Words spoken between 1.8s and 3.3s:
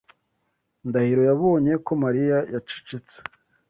ko Mariya yacecetse.